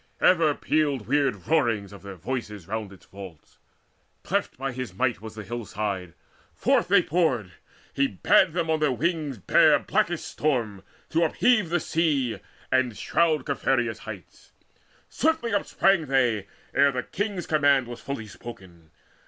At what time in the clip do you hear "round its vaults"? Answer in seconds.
2.67-3.59